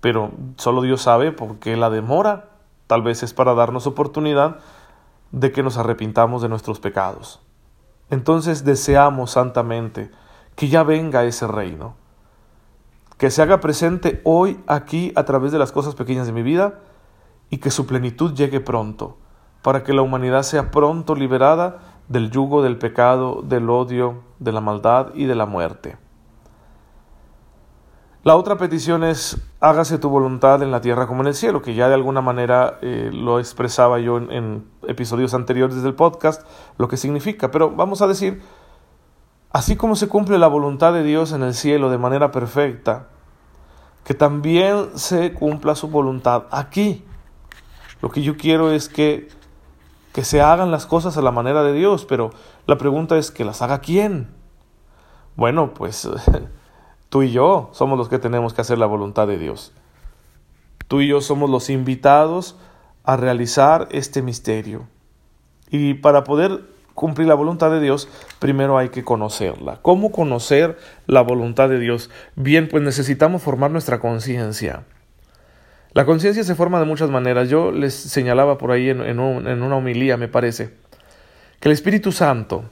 pero 0.00 0.30
solo 0.56 0.82
Dios 0.82 1.02
sabe 1.02 1.32
por 1.32 1.58
qué 1.58 1.76
la 1.76 1.90
demora, 1.90 2.50
tal 2.86 3.02
vez 3.02 3.24
es 3.24 3.34
para 3.34 3.54
darnos 3.54 3.88
oportunidad 3.88 4.58
de 5.32 5.50
que 5.50 5.64
nos 5.64 5.78
arrepintamos 5.78 6.42
de 6.42 6.48
nuestros 6.48 6.78
pecados. 6.78 7.40
Entonces 8.10 8.64
deseamos 8.64 9.32
santamente 9.32 10.12
que 10.54 10.68
ya 10.68 10.84
venga 10.84 11.24
ese 11.24 11.48
reino, 11.48 11.96
que 13.22 13.30
se 13.30 13.40
haga 13.40 13.60
presente 13.60 14.20
hoy 14.24 14.58
aquí 14.66 15.12
a 15.14 15.22
través 15.22 15.52
de 15.52 15.58
las 15.60 15.70
cosas 15.70 15.94
pequeñas 15.94 16.26
de 16.26 16.32
mi 16.32 16.42
vida 16.42 16.80
y 17.50 17.58
que 17.58 17.70
su 17.70 17.86
plenitud 17.86 18.34
llegue 18.34 18.58
pronto, 18.58 19.16
para 19.62 19.84
que 19.84 19.92
la 19.92 20.02
humanidad 20.02 20.42
sea 20.42 20.72
pronto 20.72 21.14
liberada 21.14 22.00
del 22.08 22.32
yugo 22.32 22.64
del 22.64 22.78
pecado, 22.78 23.42
del 23.42 23.70
odio, 23.70 24.24
de 24.40 24.50
la 24.50 24.60
maldad 24.60 25.14
y 25.14 25.26
de 25.26 25.36
la 25.36 25.46
muerte. 25.46 25.98
La 28.24 28.34
otra 28.34 28.58
petición 28.58 29.04
es, 29.04 29.40
hágase 29.60 29.98
tu 29.98 30.08
voluntad 30.08 30.60
en 30.60 30.72
la 30.72 30.80
tierra 30.80 31.06
como 31.06 31.20
en 31.20 31.28
el 31.28 31.34
cielo, 31.36 31.62
que 31.62 31.76
ya 31.76 31.86
de 31.86 31.94
alguna 31.94 32.22
manera 32.22 32.80
eh, 32.82 33.10
lo 33.12 33.38
expresaba 33.38 34.00
yo 34.00 34.16
en, 34.16 34.32
en 34.32 34.66
episodios 34.88 35.32
anteriores 35.32 35.80
del 35.80 35.94
podcast, 35.94 36.44
lo 36.76 36.88
que 36.88 36.96
significa, 36.96 37.52
pero 37.52 37.70
vamos 37.70 38.02
a 38.02 38.08
decir, 38.08 38.42
así 39.52 39.76
como 39.76 39.94
se 39.94 40.08
cumple 40.08 40.38
la 40.38 40.48
voluntad 40.48 40.92
de 40.92 41.04
Dios 41.04 41.30
en 41.30 41.44
el 41.44 41.54
cielo 41.54 41.88
de 41.88 41.98
manera 41.98 42.32
perfecta, 42.32 43.10
que 44.04 44.14
también 44.14 44.98
se 44.98 45.32
cumpla 45.32 45.74
su 45.74 45.88
voluntad 45.88 46.44
aquí. 46.50 47.04
Lo 48.00 48.10
que 48.10 48.22
yo 48.22 48.36
quiero 48.36 48.72
es 48.72 48.88
que 48.88 49.28
que 50.12 50.24
se 50.24 50.42
hagan 50.42 50.70
las 50.70 50.86
cosas 50.86 51.16
a 51.16 51.22
la 51.22 51.30
manera 51.30 51.62
de 51.62 51.72
Dios, 51.72 52.04
pero 52.04 52.30
la 52.66 52.76
pregunta 52.76 53.16
es 53.16 53.30
que 53.30 53.44
las 53.44 53.62
haga 53.62 53.80
quién. 53.80 54.28
Bueno, 55.36 55.72
pues 55.74 56.08
tú 57.08 57.22
y 57.22 57.32
yo 57.32 57.70
somos 57.72 57.98
los 57.98 58.08
que 58.08 58.18
tenemos 58.18 58.52
que 58.52 58.60
hacer 58.60 58.78
la 58.78 58.86
voluntad 58.86 59.26
de 59.26 59.38
Dios. 59.38 59.72
Tú 60.86 61.00
y 61.00 61.08
yo 61.08 61.22
somos 61.22 61.48
los 61.48 61.70
invitados 61.70 62.56
a 63.04 63.16
realizar 63.16 63.88
este 63.90 64.20
misterio. 64.20 64.86
Y 65.70 65.94
para 65.94 66.24
poder 66.24 66.68
cumplir 66.94 67.28
la 67.28 67.34
voluntad 67.34 67.70
de 67.70 67.80
Dios, 67.80 68.08
primero 68.38 68.78
hay 68.78 68.90
que 68.90 69.04
conocerla. 69.04 69.78
¿Cómo 69.82 70.12
conocer 70.12 70.78
la 71.06 71.22
voluntad 71.22 71.68
de 71.68 71.78
Dios? 71.78 72.10
Bien, 72.36 72.68
pues 72.68 72.82
necesitamos 72.82 73.42
formar 73.42 73.70
nuestra 73.70 74.00
conciencia. 74.00 74.84
La 75.94 76.06
conciencia 76.06 76.42
se 76.42 76.54
forma 76.54 76.78
de 76.78 76.86
muchas 76.86 77.10
maneras. 77.10 77.50
Yo 77.50 77.70
les 77.70 77.94
señalaba 77.94 78.56
por 78.56 78.70
ahí 78.70 78.88
en, 78.88 79.18
una 79.18 79.76
homilía, 79.76 80.16
me 80.16 80.28
parece, 80.28 80.74
que 81.60 81.68
el 81.68 81.72
Espíritu 81.72 82.12
Santo 82.12 82.64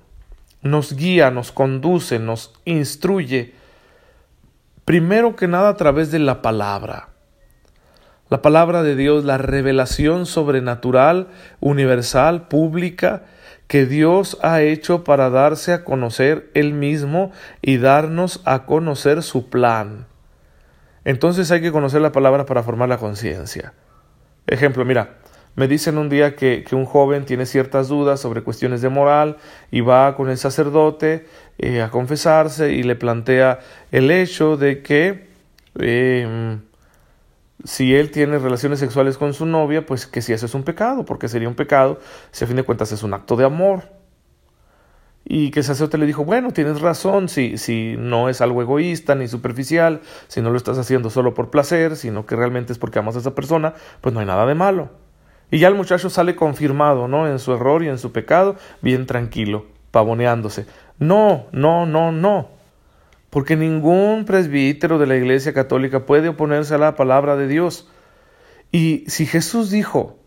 nos 0.62 0.94
guía, 0.94 1.30
nos 1.30 1.52
conduce, 1.52 2.18
nos 2.18 2.52
instruye, 2.64 3.54
primero 4.84 5.36
que 5.36 5.48
nada 5.48 5.68
a 5.68 5.76
través 5.76 6.10
de 6.10 6.18
la 6.18 6.42
palabra. 6.42 7.08
La 8.30 8.42
palabra 8.42 8.82
de 8.82 8.96
Dios, 8.96 9.24
la 9.24 9.38
revelación 9.38 10.24
sobrenatural, 10.24 11.28
universal, 11.60 12.48
pública, 12.48 13.24
que 13.70 13.86
Dios 13.86 14.36
ha 14.42 14.62
hecho 14.62 15.04
para 15.04 15.30
darse 15.30 15.72
a 15.72 15.84
conocer 15.84 16.50
Él 16.54 16.72
mismo 16.72 17.30
y 17.62 17.78
darnos 17.78 18.42
a 18.44 18.66
conocer 18.66 19.22
su 19.22 19.48
plan. 19.48 20.08
Entonces 21.04 21.52
hay 21.52 21.60
que 21.60 21.70
conocer 21.70 22.00
la 22.00 22.10
palabra 22.10 22.46
para 22.46 22.64
formar 22.64 22.88
la 22.88 22.98
conciencia. 22.98 23.72
Ejemplo, 24.48 24.84
mira, 24.84 25.18
me 25.54 25.68
dicen 25.68 25.98
un 25.98 26.08
día 26.08 26.34
que, 26.34 26.64
un 26.72 26.84
joven 26.84 27.26
tiene 27.26 27.46
ciertas 27.46 27.86
dudas 27.86 28.18
sobre 28.18 28.42
cuestiones 28.42 28.82
de 28.82 28.88
moral 28.88 29.36
y 29.70 29.82
va 29.82 30.16
con 30.16 30.30
el 30.30 30.36
sacerdote 30.36 31.28
eh, 31.58 31.80
a 31.80 31.90
confesarse 31.90 32.72
y 32.72 32.82
le 32.82 32.96
plantea 32.96 33.60
el 33.92 34.10
hecho 34.10 34.56
de 34.56 34.82
que 34.82 35.28
em, 35.78 36.58
si 37.64 37.94
él 37.94 38.10
tiene 38.10 38.38
relaciones 38.38 38.78
sexuales 38.78 39.18
con 39.18 39.34
su 39.34 39.46
novia, 39.46 39.84
pues 39.84 40.06
que 40.06 40.22
si 40.22 40.32
eso 40.32 40.46
es 40.46 40.54
un 40.54 40.62
pecado, 40.62 41.04
porque 41.04 41.28
sería 41.28 41.48
un 41.48 41.54
pecado 41.54 41.98
si 42.30 42.44
a 42.44 42.46
fin 42.46 42.56
de 42.56 42.62
cuentas 42.62 42.92
es 42.92 43.02
un 43.02 43.14
acto 43.14 43.36
de 43.36 43.44
amor. 43.44 43.84
Y 45.24 45.50
que 45.50 45.60
el 45.60 45.64
sacerdote 45.64 45.98
le 45.98 46.06
dijo, 46.06 46.24
bueno, 46.24 46.50
tienes 46.52 46.80
razón, 46.80 47.28
si, 47.28 47.58
si 47.58 47.94
no 47.98 48.28
es 48.28 48.40
algo 48.40 48.62
egoísta 48.62 49.14
ni 49.14 49.28
superficial, 49.28 50.00
si 50.28 50.40
no 50.40 50.50
lo 50.50 50.56
estás 50.56 50.78
haciendo 50.78 51.10
solo 51.10 51.34
por 51.34 51.50
placer, 51.50 51.96
sino 51.96 52.26
que 52.26 52.36
realmente 52.36 52.72
es 52.72 52.78
porque 52.78 52.98
amas 52.98 53.16
a 53.16 53.20
esa 53.20 53.34
persona, 53.34 53.74
pues 54.00 54.14
no 54.14 54.20
hay 54.20 54.26
nada 54.26 54.46
de 54.46 54.54
malo. 54.54 54.90
Y 55.50 55.58
ya 55.58 55.68
el 55.68 55.74
muchacho 55.74 56.10
sale 56.10 56.34
confirmado, 56.34 57.06
¿no? 57.06 57.28
En 57.28 57.38
su 57.38 57.52
error 57.52 57.82
y 57.82 57.88
en 57.88 57.98
su 57.98 58.12
pecado, 58.12 58.56
bien 58.80 59.06
tranquilo, 59.06 59.66
pavoneándose. 59.90 60.66
No, 60.98 61.46
no, 61.52 61.86
no, 61.86 62.12
no 62.12 62.59
porque 63.30 63.56
ningún 63.56 64.24
presbítero 64.24 64.98
de 64.98 65.06
la 65.06 65.16
Iglesia 65.16 65.54
Católica 65.54 66.04
puede 66.04 66.28
oponerse 66.28 66.74
a 66.74 66.78
la 66.78 66.96
palabra 66.96 67.36
de 67.36 67.46
Dios. 67.46 67.88
Y 68.72 69.04
si 69.06 69.24
Jesús 69.24 69.70
dijo, 69.70 70.18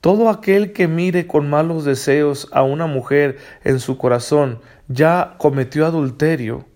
todo 0.00 0.28
aquel 0.28 0.72
que 0.72 0.88
mire 0.88 1.28
con 1.28 1.48
malos 1.48 1.84
deseos 1.84 2.48
a 2.50 2.64
una 2.64 2.86
mujer 2.86 3.38
en 3.62 3.78
su 3.78 3.96
corazón 3.96 4.60
ya 4.88 5.36
cometió 5.38 5.86
adulterio, 5.86 6.66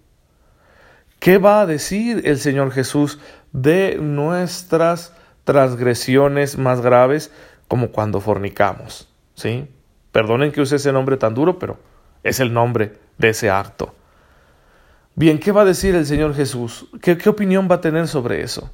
¿qué 1.18 1.38
va 1.38 1.60
a 1.60 1.66
decir 1.66 2.22
el 2.24 2.38
Señor 2.38 2.70
Jesús 2.70 3.18
de 3.52 3.98
nuestras 4.00 5.12
transgresiones 5.42 6.56
más 6.56 6.80
graves 6.80 7.32
como 7.66 7.88
cuando 7.88 8.20
fornicamos? 8.20 9.08
¿Sí? 9.34 9.68
Perdonen 10.12 10.52
que 10.52 10.60
use 10.60 10.76
ese 10.76 10.92
nombre 10.92 11.16
tan 11.16 11.34
duro, 11.34 11.58
pero 11.58 11.78
es 12.22 12.38
el 12.38 12.52
nombre 12.52 12.92
de 13.18 13.30
ese 13.30 13.50
acto. 13.50 13.92
Bien, 15.18 15.38
¿qué 15.38 15.50
va 15.50 15.62
a 15.62 15.64
decir 15.64 15.94
el 15.94 16.04
Señor 16.04 16.34
Jesús? 16.34 16.88
¿Qué, 17.00 17.16
opinión 17.30 17.68
va 17.70 17.76
a 17.76 17.80
tener 17.80 18.06
sobre 18.06 18.42
eso? 18.42 18.70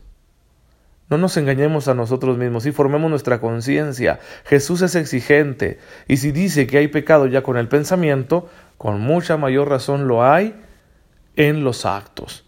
No 1.08 1.16
nos 1.16 1.36
engañemos 1.36 1.86
a 1.86 1.94
nosotros 1.94 2.36
mismos 2.36 2.66
y 2.66 2.72
formemos 2.72 3.08
nuestra 3.08 3.40
conciencia. 3.40 4.18
Jesús 4.44 4.82
es 4.82 4.96
exigente 4.96 5.78
y 6.08 6.16
si 6.16 6.32
dice 6.32 6.66
que 6.66 6.78
hay 6.78 6.88
pecado 6.88 7.28
ya 7.28 7.44
con 7.44 7.56
el 7.56 7.68
pensamiento, 7.68 8.48
con 8.76 9.00
mucha 9.00 9.36
mayor 9.36 9.68
razón 9.68 10.08
lo 10.08 10.24
hay 10.24 10.56
en 11.36 11.62
los 11.62 11.86
actos. 11.86 12.44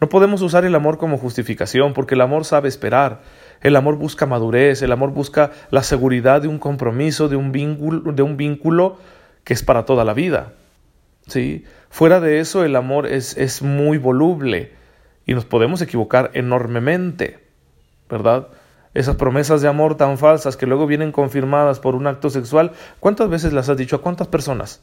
No 0.00 0.08
podemos 0.08 0.42
usar 0.42 0.64
el 0.64 0.74
amor 0.74 0.98
como 0.98 1.16
justificación 1.16 1.94
porque 1.94 2.16
el 2.16 2.22
amor 2.22 2.44
sabe 2.44 2.68
esperar. 2.68 3.20
El 3.60 3.76
amor 3.76 3.98
busca 3.98 4.26
madurez, 4.26 4.82
el 4.82 4.90
amor 4.90 5.12
busca 5.12 5.52
la 5.70 5.84
seguridad 5.84 6.42
de 6.42 6.48
un 6.48 6.58
compromiso, 6.58 7.28
de 7.28 7.36
un 7.36 7.52
vínculo, 7.52 8.12
de 8.12 8.22
un 8.22 8.36
vínculo 8.36 8.98
que 9.44 9.54
es 9.54 9.62
para 9.62 9.84
toda 9.84 10.04
la 10.04 10.12
vida. 10.12 10.54
¿Sí? 11.28 11.64
Fuera 11.90 12.20
de 12.20 12.40
eso, 12.40 12.64
el 12.64 12.76
amor 12.76 13.06
es, 13.06 13.36
es 13.36 13.62
muy 13.62 13.98
voluble 13.98 14.72
y 15.26 15.34
nos 15.34 15.44
podemos 15.44 15.80
equivocar 15.82 16.30
enormemente, 16.34 17.38
¿verdad? 18.08 18.48
Esas 18.94 19.16
promesas 19.16 19.62
de 19.62 19.68
amor 19.68 19.96
tan 19.96 20.18
falsas 20.18 20.56
que 20.56 20.66
luego 20.66 20.86
vienen 20.86 21.12
confirmadas 21.12 21.80
por 21.80 21.94
un 21.94 22.06
acto 22.06 22.30
sexual, 22.30 22.72
¿cuántas 23.00 23.28
veces 23.28 23.52
las 23.52 23.68
has 23.68 23.76
dicho 23.76 23.96
a 23.96 24.02
cuántas 24.02 24.26
personas? 24.26 24.82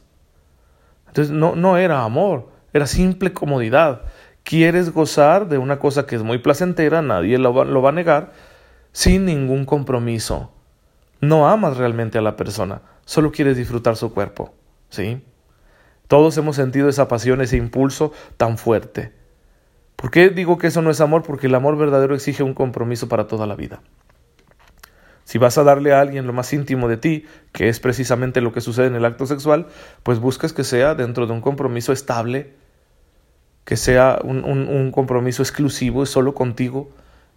Entonces 1.08 1.34
no, 1.34 1.56
no 1.56 1.76
era 1.76 2.02
amor, 2.02 2.48
era 2.72 2.86
simple 2.86 3.32
comodidad. 3.32 4.02
Quieres 4.44 4.92
gozar 4.92 5.48
de 5.48 5.58
una 5.58 5.78
cosa 5.78 6.06
que 6.06 6.14
es 6.14 6.22
muy 6.22 6.38
placentera, 6.38 7.02
nadie 7.02 7.38
lo 7.38 7.52
va, 7.52 7.64
lo 7.64 7.82
va 7.82 7.90
a 7.90 7.92
negar, 7.92 8.32
sin 8.92 9.24
ningún 9.24 9.64
compromiso. 9.64 10.52
No 11.20 11.48
amas 11.48 11.76
realmente 11.76 12.18
a 12.18 12.22
la 12.22 12.36
persona, 12.36 12.82
solo 13.04 13.32
quieres 13.32 13.56
disfrutar 13.56 13.96
su 13.96 14.12
cuerpo, 14.14 14.54
¿sí? 14.90 15.22
Todos 16.08 16.36
hemos 16.38 16.56
sentido 16.56 16.88
esa 16.88 17.08
pasión, 17.08 17.40
ese 17.40 17.56
impulso 17.56 18.12
tan 18.36 18.58
fuerte. 18.58 19.12
¿Por 19.96 20.10
qué 20.10 20.28
digo 20.28 20.58
que 20.58 20.66
eso 20.68 20.82
no 20.82 20.90
es 20.90 21.00
amor? 21.00 21.22
Porque 21.22 21.46
el 21.46 21.54
amor 21.54 21.76
verdadero 21.76 22.14
exige 22.14 22.42
un 22.42 22.54
compromiso 22.54 23.08
para 23.08 23.26
toda 23.26 23.46
la 23.46 23.56
vida. 23.56 23.80
Si 25.24 25.38
vas 25.38 25.58
a 25.58 25.64
darle 25.64 25.92
a 25.92 26.00
alguien 26.00 26.26
lo 26.26 26.32
más 26.32 26.52
íntimo 26.52 26.86
de 26.86 26.98
ti, 26.98 27.24
que 27.52 27.68
es 27.68 27.80
precisamente 27.80 28.40
lo 28.40 28.52
que 28.52 28.60
sucede 28.60 28.86
en 28.86 28.94
el 28.94 29.04
acto 29.04 29.26
sexual, 29.26 29.66
pues 30.04 30.20
buscas 30.20 30.52
que 30.52 30.62
sea 30.62 30.94
dentro 30.94 31.26
de 31.26 31.32
un 31.32 31.40
compromiso 31.40 31.92
estable, 31.92 32.52
que 33.64 33.76
sea 33.76 34.20
un, 34.22 34.92
compromiso 34.92 35.42
exclusivo, 35.42 36.04
es 36.04 36.10
solo 36.10 36.34
contigo, 36.34 36.90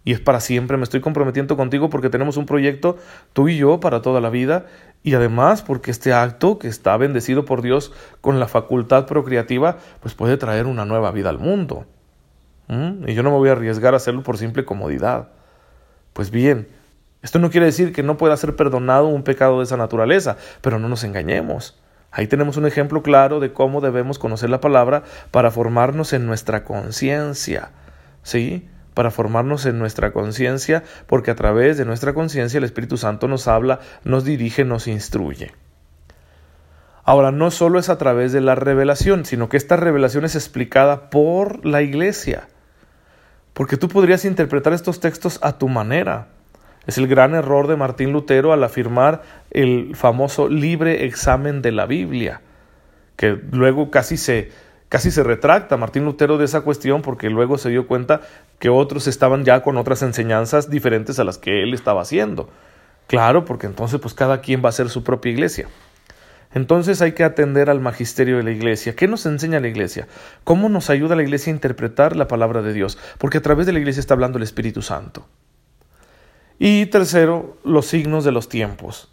y 0.04 0.12
es 0.12 0.20
para 0.20 0.38
siempre. 0.38 0.76
Me 0.76 0.84
estoy 0.84 1.00
comprometiendo 1.00 1.56
contigo 1.56 1.90
porque 1.90 2.10
tenemos 2.10 2.36
un 2.36 2.46
proyecto, 2.46 2.96
tú 3.32 3.48
y 3.48 3.56
yo, 3.56 3.80
para 3.80 4.02
toda 4.02 4.20
la 4.20 4.30
vida. 4.30 4.66
Y 5.02 5.14
además 5.14 5.62
porque 5.62 5.90
este 5.90 6.12
acto, 6.12 6.58
que 6.58 6.68
está 6.68 6.96
bendecido 6.96 7.44
por 7.44 7.62
Dios 7.62 7.92
con 8.20 8.38
la 8.38 8.48
facultad 8.48 9.06
procreativa, 9.06 9.78
pues 10.00 10.14
puede 10.14 10.36
traer 10.36 10.66
una 10.66 10.84
nueva 10.84 11.10
vida 11.10 11.30
al 11.30 11.38
mundo. 11.38 11.86
¿Mm? 12.68 13.08
Y 13.08 13.14
yo 13.14 13.22
no 13.22 13.30
me 13.30 13.36
voy 13.36 13.48
a 13.48 13.52
arriesgar 13.52 13.94
a 13.94 13.96
hacerlo 13.96 14.22
por 14.22 14.36
simple 14.36 14.64
comodidad. 14.64 15.28
Pues 16.12 16.30
bien, 16.30 16.68
esto 17.22 17.38
no 17.38 17.50
quiere 17.50 17.66
decir 17.66 17.92
que 17.92 18.02
no 18.02 18.16
pueda 18.16 18.36
ser 18.36 18.56
perdonado 18.56 19.08
un 19.08 19.22
pecado 19.22 19.58
de 19.58 19.64
esa 19.64 19.76
naturaleza, 19.76 20.36
pero 20.60 20.78
no 20.78 20.88
nos 20.88 21.04
engañemos. 21.04 21.78
Ahí 22.10 22.26
tenemos 22.26 22.56
un 22.56 22.66
ejemplo 22.66 23.02
claro 23.02 23.40
de 23.40 23.52
cómo 23.52 23.80
debemos 23.80 24.18
conocer 24.18 24.50
la 24.50 24.60
palabra 24.60 25.04
para 25.30 25.50
formarnos 25.50 26.12
en 26.12 26.26
nuestra 26.26 26.64
conciencia. 26.64 27.70
¿Sí? 28.22 28.68
Para 28.94 29.10
formarnos 29.10 29.66
en 29.66 29.78
nuestra 29.78 30.12
conciencia, 30.12 30.82
porque 31.06 31.30
a 31.30 31.36
través 31.36 31.78
de 31.78 31.84
nuestra 31.84 32.12
conciencia 32.12 32.58
el 32.58 32.64
Espíritu 32.64 32.96
Santo 32.96 33.28
nos 33.28 33.48
habla, 33.48 33.80
nos 34.04 34.24
dirige, 34.24 34.64
nos 34.64 34.86
instruye. 34.88 35.52
Ahora, 37.04 37.32
no 37.32 37.50
solo 37.50 37.78
es 37.78 37.88
a 37.88 37.98
través 37.98 38.32
de 38.32 38.40
la 38.40 38.54
revelación, 38.54 39.24
sino 39.24 39.48
que 39.48 39.56
esta 39.56 39.76
revelación 39.76 40.24
es 40.24 40.34
explicada 40.34 41.10
por 41.10 41.64
la 41.64 41.82
iglesia, 41.82 42.48
porque 43.52 43.76
tú 43.76 43.88
podrías 43.88 44.24
interpretar 44.24 44.72
estos 44.72 45.00
textos 45.00 45.38
a 45.42 45.58
tu 45.58 45.68
manera. 45.68 46.28
Es 46.86 46.98
el 46.98 47.08
gran 47.08 47.34
error 47.34 47.66
de 47.66 47.76
Martín 47.76 48.12
Lutero 48.12 48.52
al 48.52 48.64
afirmar 48.64 49.22
el 49.50 49.94
famoso 49.96 50.48
libre 50.48 51.04
examen 51.04 51.62
de 51.62 51.72
la 51.72 51.86
Biblia, 51.86 52.42
que 53.16 53.38
luego 53.50 53.90
casi 53.90 54.16
se, 54.16 54.50
casi 54.90 55.10
se 55.10 55.22
retracta 55.22 55.78
Martín 55.78 56.04
Lutero 56.04 56.36
de 56.36 56.44
esa 56.44 56.60
cuestión 56.60 57.00
porque 57.00 57.30
luego 57.30 57.56
se 57.56 57.70
dio 57.70 57.86
cuenta 57.86 58.20
que 58.58 58.68
otros 58.68 59.06
estaban 59.06 59.44
ya 59.44 59.62
con 59.62 59.78
otras 59.78 60.02
enseñanzas 60.02 60.68
diferentes 60.68 61.18
a 61.18 61.24
las 61.24 61.38
que 61.38 61.62
él 61.62 61.72
estaba 61.72 62.02
haciendo. 62.02 62.50
Claro, 63.06 63.46
porque 63.46 63.66
entonces 63.66 63.98
pues 64.00 64.12
cada 64.12 64.42
quien 64.42 64.62
va 64.62 64.68
a 64.68 64.72
ser 64.72 64.90
su 64.90 65.02
propia 65.02 65.32
iglesia. 65.32 65.68
Entonces 66.52 67.00
hay 67.00 67.12
que 67.12 67.22
atender 67.22 67.70
al 67.70 67.80
magisterio 67.80 68.36
de 68.36 68.42
la 68.42 68.50
iglesia. 68.50 68.96
¿Qué 68.96 69.06
nos 69.06 69.24
enseña 69.26 69.60
la 69.60 69.68
iglesia? 69.68 70.08
¿Cómo 70.42 70.68
nos 70.68 70.90
ayuda 70.90 71.14
la 71.14 71.22
iglesia 71.22 71.52
a 71.52 71.54
interpretar 71.54 72.16
la 72.16 72.26
palabra 72.26 72.60
de 72.60 72.72
Dios? 72.72 72.98
Porque 73.18 73.38
a 73.38 73.42
través 73.42 73.66
de 73.66 73.72
la 73.72 73.78
iglesia 73.78 74.00
está 74.00 74.14
hablando 74.14 74.38
el 74.38 74.42
Espíritu 74.42 74.82
Santo. 74.82 75.26
Y 76.58 76.86
tercero, 76.86 77.56
los 77.62 77.86
signos 77.86 78.24
de 78.24 78.32
los 78.32 78.48
tiempos. 78.48 79.08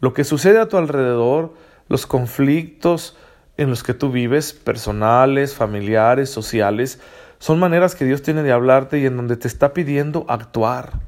Lo 0.00 0.12
que 0.12 0.24
sucede 0.24 0.58
a 0.58 0.68
tu 0.68 0.76
alrededor, 0.76 1.54
los 1.88 2.06
conflictos, 2.06 3.16
en 3.60 3.68
los 3.68 3.82
que 3.82 3.92
tú 3.92 4.10
vives, 4.10 4.54
personales, 4.54 5.54
familiares, 5.54 6.30
sociales, 6.30 6.98
son 7.38 7.58
maneras 7.58 7.94
que 7.94 8.06
Dios 8.06 8.22
tiene 8.22 8.42
de 8.42 8.52
hablarte 8.52 8.98
y 8.98 9.04
en 9.04 9.18
donde 9.18 9.36
te 9.36 9.48
está 9.48 9.74
pidiendo 9.74 10.24
actuar. 10.28 11.00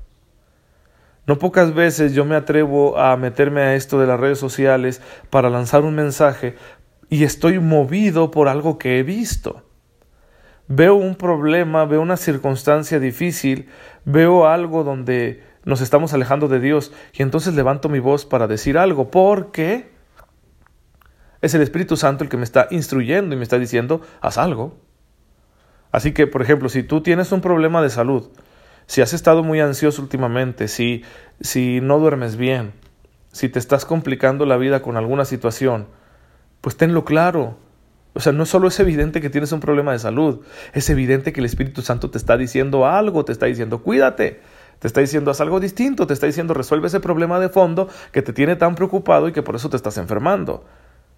No 1.26 1.38
pocas 1.38 1.72
veces 1.72 2.12
yo 2.12 2.26
me 2.26 2.36
atrevo 2.36 2.98
a 2.98 3.16
meterme 3.16 3.62
a 3.62 3.74
esto 3.74 3.98
de 3.98 4.06
las 4.06 4.20
redes 4.20 4.38
sociales 4.38 5.00
para 5.30 5.48
lanzar 5.48 5.82
un 5.82 5.94
mensaje 5.94 6.56
y 7.08 7.24
estoy 7.24 7.58
movido 7.58 8.30
por 8.30 8.48
algo 8.48 8.76
que 8.76 8.98
he 8.98 9.02
visto. 9.02 9.62
Veo 10.68 10.94
un 10.94 11.14
problema, 11.14 11.86
veo 11.86 12.02
una 12.02 12.18
circunstancia 12.18 13.00
difícil, 13.00 13.70
veo 14.04 14.46
algo 14.46 14.84
donde 14.84 15.42
nos 15.64 15.80
estamos 15.80 16.12
alejando 16.12 16.48
de 16.48 16.60
Dios 16.60 16.92
y 17.14 17.22
entonces 17.22 17.54
levanto 17.54 17.88
mi 17.88 17.98
voz 17.98 18.26
para 18.26 18.46
decir 18.46 18.76
algo, 18.76 19.10
porque 19.10 19.91
es 21.42 21.54
el 21.54 21.60
Espíritu 21.60 21.96
Santo 21.96 22.24
el 22.24 22.30
que 22.30 22.36
me 22.36 22.44
está 22.44 22.68
instruyendo 22.70 23.34
y 23.34 23.38
me 23.38 23.42
está 23.42 23.58
diciendo, 23.58 24.00
haz 24.20 24.38
algo. 24.38 24.78
Así 25.90 26.12
que, 26.12 26.26
por 26.26 26.40
ejemplo, 26.40 26.68
si 26.68 26.84
tú 26.84 27.02
tienes 27.02 27.32
un 27.32 27.40
problema 27.42 27.82
de 27.82 27.90
salud, 27.90 28.30
si 28.86 29.02
has 29.02 29.12
estado 29.12 29.42
muy 29.42 29.60
ansioso 29.60 30.00
últimamente, 30.00 30.68
si, 30.68 31.02
si 31.40 31.80
no 31.80 31.98
duermes 31.98 32.36
bien, 32.36 32.72
si 33.32 33.48
te 33.48 33.58
estás 33.58 33.84
complicando 33.84 34.46
la 34.46 34.56
vida 34.56 34.82
con 34.82 34.96
alguna 34.96 35.24
situación, 35.24 35.86
pues 36.60 36.76
tenlo 36.76 37.04
claro. 37.04 37.56
O 38.14 38.20
sea, 38.20 38.32
no 38.32 38.46
solo 38.46 38.68
es 38.68 38.78
evidente 38.78 39.20
que 39.20 39.30
tienes 39.30 39.52
un 39.52 39.60
problema 39.60 39.92
de 39.92 39.98
salud, 39.98 40.40
es 40.74 40.88
evidente 40.90 41.32
que 41.32 41.40
el 41.40 41.46
Espíritu 41.46 41.82
Santo 41.82 42.10
te 42.10 42.18
está 42.18 42.36
diciendo 42.36 42.86
algo, 42.86 43.24
te 43.24 43.32
está 43.32 43.46
diciendo 43.46 43.82
cuídate, 43.82 44.40
te 44.78 44.86
está 44.86 45.00
diciendo 45.00 45.30
haz 45.30 45.40
algo 45.40 45.60
distinto, 45.60 46.06
te 46.06 46.12
está 46.14 46.26
diciendo 46.26 46.54
resuelve 46.54 46.86
ese 46.86 47.00
problema 47.00 47.40
de 47.40 47.48
fondo 47.48 47.88
que 48.12 48.22
te 48.22 48.32
tiene 48.32 48.56
tan 48.56 48.74
preocupado 48.74 49.28
y 49.28 49.32
que 49.32 49.42
por 49.42 49.56
eso 49.56 49.70
te 49.70 49.76
estás 49.76 49.96
enfermando. 49.96 50.64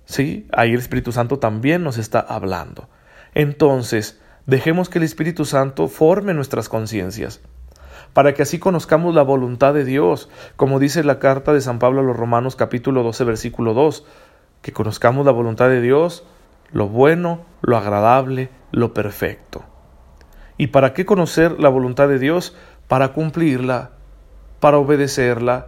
Sí, 0.04 0.46
ahí 0.52 0.72
el 0.72 0.78
Espíritu 0.78 1.12
Santo 1.12 1.38
también 1.38 1.82
nos 1.82 1.98
está 1.98 2.20
hablando. 2.20 2.88
Entonces, 3.34 4.20
dejemos 4.46 4.88
que 4.88 4.98
el 4.98 5.04
Espíritu 5.04 5.44
Santo 5.44 5.88
forme 5.88 6.34
nuestras 6.34 6.68
conciencias 6.68 7.40
para 8.14 8.32
que 8.32 8.42
así 8.42 8.58
conozcamos 8.58 9.14
la 9.14 9.22
voluntad 9.22 9.74
de 9.74 9.84
Dios, 9.84 10.30
como 10.56 10.78
dice 10.78 11.04
la 11.04 11.18
carta 11.18 11.52
de 11.52 11.60
San 11.60 11.78
Pablo 11.78 12.00
a 12.00 12.04
los 12.04 12.16
Romanos 12.16 12.56
capítulo 12.56 13.02
12 13.02 13.24
versículo 13.24 13.74
2, 13.74 14.06
que 14.62 14.72
conozcamos 14.72 15.26
la 15.26 15.32
voluntad 15.32 15.68
de 15.68 15.80
Dios, 15.80 16.24
lo 16.72 16.88
bueno, 16.88 17.44
lo 17.60 17.76
agradable, 17.76 18.50
lo 18.70 18.94
perfecto. 18.94 19.64
¿Y 20.56 20.68
para 20.68 20.94
qué 20.94 21.04
conocer 21.04 21.58
la 21.58 21.68
voluntad 21.68 22.08
de 22.08 22.20
Dios? 22.20 22.56
Para 22.86 23.12
cumplirla, 23.12 23.90
para 24.60 24.78
obedecerla. 24.78 25.66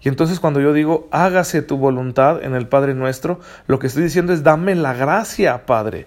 Y 0.00 0.08
entonces 0.08 0.40
cuando 0.40 0.60
yo 0.60 0.72
digo, 0.72 1.08
hágase 1.10 1.62
tu 1.62 1.78
voluntad 1.78 2.42
en 2.42 2.54
el 2.54 2.68
Padre 2.68 2.94
nuestro, 2.94 3.40
lo 3.66 3.78
que 3.78 3.86
estoy 3.86 4.02
diciendo 4.02 4.32
es, 4.32 4.42
dame 4.42 4.74
la 4.74 4.94
gracia, 4.94 5.66
Padre, 5.66 6.06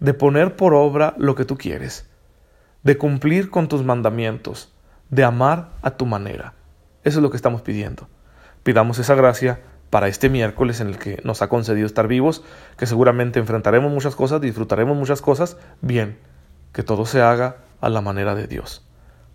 de 0.00 0.14
poner 0.14 0.56
por 0.56 0.74
obra 0.74 1.14
lo 1.18 1.34
que 1.34 1.44
tú 1.44 1.56
quieres, 1.56 2.08
de 2.82 2.98
cumplir 2.98 3.50
con 3.50 3.68
tus 3.68 3.84
mandamientos, 3.84 4.72
de 5.10 5.24
amar 5.24 5.70
a 5.82 5.92
tu 5.92 6.06
manera. 6.06 6.54
Eso 7.04 7.18
es 7.18 7.22
lo 7.22 7.30
que 7.30 7.36
estamos 7.36 7.62
pidiendo. 7.62 8.08
Pidamos 8.62 8.98
esa 8.98 9.14
gracia 9.14 9.60
para 9.90 10.08
este 10.08 10.28
miércoles 10.28 10.80
en 10.80 10.88
el 10.88 10.98
que 10.98 11.20
nos 11.24 11.42
ha 11.42 11.48
concedido 11.48 11.86
estar 11.86 12.08
vivos, 12.08 12.44
que 12.76 12.86
seguramente 12.86 13.38
enfrentaremos 13.38 13.90
muchas 13.90 14.16
cosas, 14.16 14.40
disfrutaremos 14.40 14.96
muchas 14.96 15.22
cosas, 15.22 15.56
bien, 15.80 16.18
que 16.72 16.82
todo 16.82 17.06
se 17.06 17.22
haga 17.22 17.56
a 17.80 17.88
la 17.88 18.00
manera 18.00 18.34
de 18.34 18.46
Dios. 18.46 18.86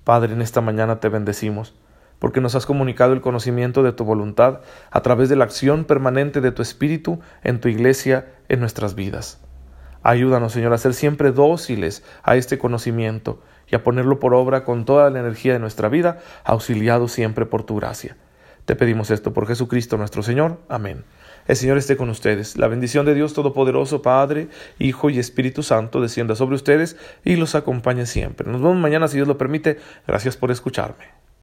Padre, 0.04 0.34
en 0.34 0.42
esta 0.42 0.62
mañana 0.62 1.00
te 1.00 1.10
bendecimos, 1.10 1.74
porque 2.22 2.40
nos 2.40 2.54
has 2.54 2.68
comunicado 2.68 3.14
el 3.14 3.22
conocimiento 3.22 3.82
de 3.82 3.94
tu 3.94 4.06
voluntad 4.06 4.60
a 4.92 5.02
través 5.02 5.28
de 5.28 5.36
la 5.36 5.44
acción 5.44 5.86
permanente 5.86 6.40
de 6.40 6.52
tu 6.52 6.62
Espíritu 6.62 7.20
en 7.44 7.60
tu 7.60 7.68
iglesia, 7.68 8.28
en 8.48 8.60
nuestras 8.60 8.94
vidas. 8.94 9.42
Ayúdanos, 10.04 10.54
Señor, 10.54 10.72
a 10.72 10.78
ser 10.78 10.94
siempre 10.94 11.32
dóciles 11.32 12.04
a 12.22 12.36
este 12.36 12.60
conocimiento 12.60 13.42
y 13.68 13.74
a 13.74 13.84
ponerlo 13.84 14.20
por 14.20 14.36
obra 14.36 14.64
con 14.64 14.86
toda 14.86 15.10
la 15.10 15.20
energía 15.20 15.54
de 15.54 15.60
nuestra 15.60 15.90
vida, 15.90 16.20
auxiliados 16.44 17.12
siempre 17.12 17.48
por 17.48 17.64
tu 17.64 17.78
gracia. 17.78 18.16
Te 18.66 18.76
pedimos 18.76 19.10
esto 19.10 19.34
por 19.34 19.48
Jesucristo 19.48 19.98
nuestro 19.98 20.22
Señor. 20.22 20.60
Amén. 20.70 21.04
El 21.48 21.56
Señor 21.56 21.80
esté 21.80 21.98
con 21.98 22.12
ustedes. 22.12 22.56
La 22.56 22.68
bendición 22.68 23.04
de 23.08 23.16
Dios 23.16 23.34
Todopoderoso, 23.34 24.04
Padre, 24.04 24.48
Hijo 24.78 25.10
y 25.10 25.18
Espíritu 25.18 25.64
Santo, 25.64 26.00
descienda 26.00 26.36
sobre 26.36 26.56
ustedes 26.56 26.98
y 27.26 27.36
los 27.36 27.56
acompañe 27.56 28.06
siempre. 28.06 28.48
Nos 28.48 28.62
vemos 28.62 28.78
mañana 28.78 29.08
si 29.08 29.18
Dios 29.18 29.28
lo 29.28 29.40
permite. 29.40 29.80
Gracias 30.06 30.38
por 30.38 30.52
escucharme. 30.52 31.31